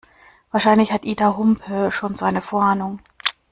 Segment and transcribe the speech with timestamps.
[0.49, 2.97] Wahrscheinlich hat Ida Humpe schon so eine Vorahnung.